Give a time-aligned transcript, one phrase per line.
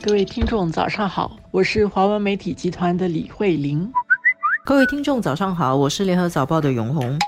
[0.00, 3.90] 各位听众，早上好，我是华文媒体集团的李慧玲。
[4.64, 7.18] 各位听众，早上好，我是联合早报的永红。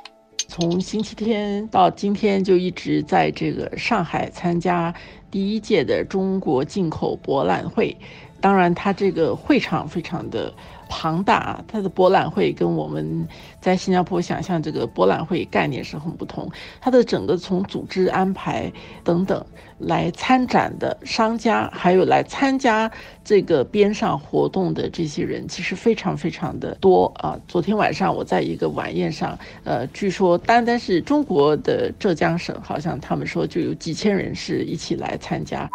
[0.47, 4.95] 从星期天到今天，就一直在这个上海参加
[5.33, 7.97] 第一届的中国进口博览会。
[8.41, 10.53] 当然，它这个会场非常的。
[10.93, 13.29] 庞大，它的博览会跟我们
[13.61, 16.51] 在新加坡想象这个博览会概念是很不同。
[16.81, 18.73] 它的整个从组织安排
[19.05, 19.47] 等等
[19.79, 22.91] 来参展的商家，还有来参加
[23.23, 27.39] 这个边上活动的这些人，其实非常非常的多啊。
[27.47, 35.71] 昨天晚上我在一个晚宴上，呃，据说单单是中国的浙江省，好像他们说就有几千人是一起来参加。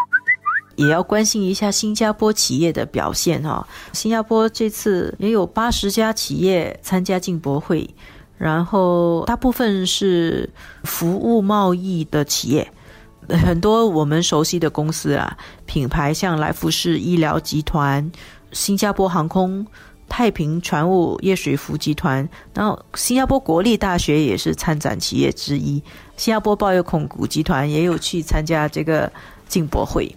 [0.76, 3.68] 也要关心一下新加坡企业的表现哈。
[3.94, 7.90] 新加坡这次也有八十家企业参加进博会，
[8.38, 10.50] 然后大部分是
[10.84, 12.72] 服务贸易的企业，
[13.30, 18.12] 很多我们熟悉的公司啊，品牌像来福士医疗集团、
[18.52, 19.66] 新加坡航空、
[20.10, 25.82] 太平船务业水服集团，然后新加坡国立大学也是参展企业之一，
[26.18, 29.12] 新加坡报业控股集团也有去参加这个
[29.48, 30.14] 进博会。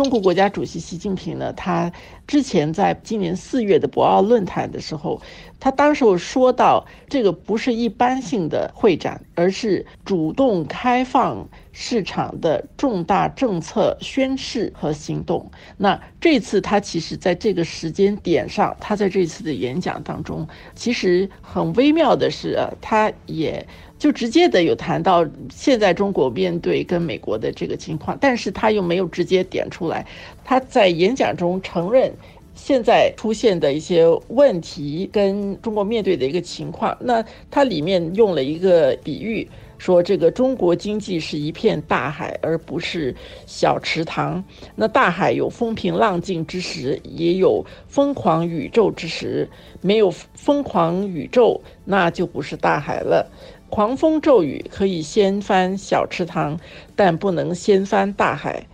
[0.00, 1.92] 中国国家主席习近平呢，他
[2.30, 5.20] 之前在今年四月的博鳌论坛的时候，
[5.58, 15.50] 他当时说到，这个不是一般性的会展，而是主动开放市场的重大政策宣示和行动。
[15.76, 23.66] 那这次他其实在这个时间点上，他在这次的演讲当中，其实很微妙的是，他也。
[23.98, 30.06] 就直接的有谈到现在中国面对跟美国的这个情况，但是他又没有直接点出来。
[30.50, 32.12] 他在演讲中承认
[32.56, 36.96] 现在出现的一些问题跟中国面对的一个情况。
[36.98, 43.14] 那他里面用了一个比喻，说这个中国经济是一片大海，而不是
[43.46, 44.42] 小池塘。
[44.74, 49.48] 那大海有风平浪静之时，也有疯狂宇宙之时。
[49.80, 53.30] 没有疯狂宇宙，那就不是大海了。
[53.68, 56.58] 狂风骤雨可以掀翻小池塘，
[56.96, 58.66] 但不能掀翻大海。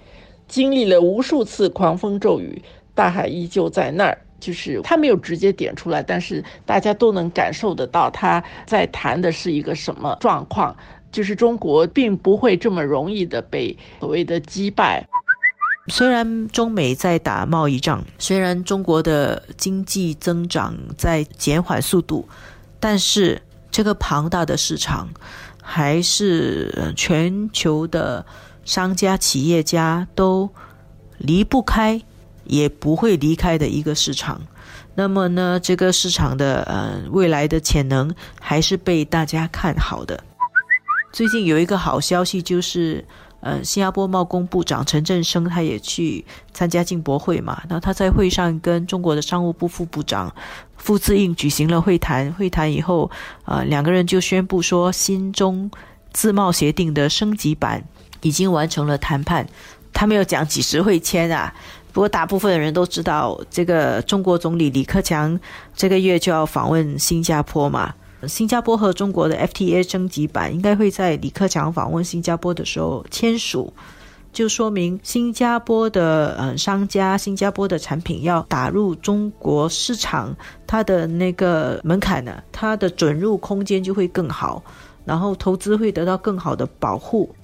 [0.49, 2.63] 经历了无数次狂风骤雨，
[2.95, 4.19] 大海依旧在那儿。
[4.39, 10.77] 就是他没有直接点出来，但是大家都能感受得到他在谈的是一个什么状况。
[11.11, 15.07] 就是中国并不会这么容易的被所谓的击败。
[15.89, 22.29] 虽然中美在打贸易战，虽然中国的经济增长在减缓速度，
[22.81, 23.43] 但是。
[23.69, 25.11] 这个庞大的市场，
[25.61, 28.25] 还是全球的
[28.67, 30.51] 商家、企业家都
[31.17, 32.03] 离不开，
[32.45, 34.43] 也不会离开的一个市场。
[34.95, 40.23] 那么呢，这个市场的呃未来的潜能还是被大家看好的。
[41.11, 43.03] 最近有一个好消息就是。
[43.41, 50.35] 呃，新加坡贸工部长陈振声他也去参加进博会嘛，然后他在会上跟中国的商务部副部长
[50.77, 52.33] 傅自应举行了会谈。
[52.33, 53.09] 会谈以后，
[53.45, 55.71] 呃，两个人就宣布说，新中
[56.13, 57.85] 自贸协定的升级版
[58.27, 59.47] 已经完成了谈判。
[59.93, 61.55] 他没有讲几时会签啊，
[61.93, 65.39] 不过大部分的人都知道，这个中国总理李克强
[65.75, 67.95] 这个月就要访问新加坡嘛。
[68.27, 73.73] 新加坡和中国的 FTA 升级版应该会在李克强访问新加坡的时候签署，
[74.33, 80.35] 就说明新加坡的嗯商家、新加坡的产品要打入中国市场，
[80.67, 84.63] 它的那个门槛呢，它的准入空间就会更好，
[85.05, 87.35] 然后投资会得到更好的保护。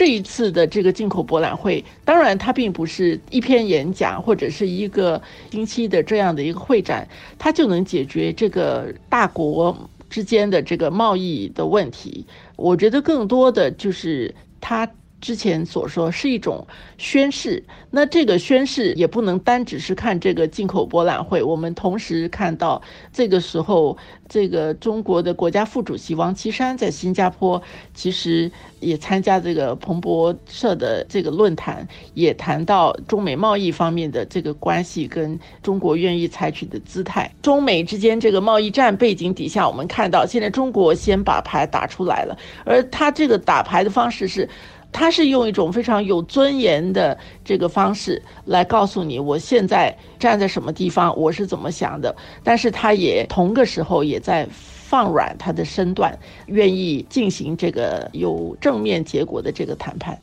[0.00, 7.06] 这一次的这个进口博览会，当然它并不是一篇演讲或者是一个星期的这样的一个会展，
[7.38, 9.76] 它就能解决这个大国。
[10.08, 14.90] 之间的这个贸易的问题，我觉得更多的就是它。
[15.20, 16.66] 之前所说是一种
[16.96, 21.42] 宣誓，那这个宣誓也不能单只是看这个进口博览会。
[21.42, 22.80] 我们同时看到，
[23.12, 23.96] 这个时候，
[24.28, 27.60] 这个中国的国家副主席王岐山在新加坡，
[27.92, 37.30] 其实也参加这个彭博社的这个论坛，也谈到中美贸易方面的这个关系跟中国愿意采取的姿态。
[37.42, 44.48] 中美之间这个贸易战背景底下，我们看到现在中国先把牌打出来了，而他这个打牌的方式是。
[44.92, 52.14] 他是用一种非常有尊严的这个方式来告诉你，我现在站在什么地方，我是怎么想的。
[52.42, 60.20] 但是他也同个时候也在放软他的身段，愿意进行这个有正面结果的这个谈判。